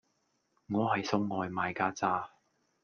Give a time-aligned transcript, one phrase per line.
[0.67, 2.31] 我係送外賣㗎咋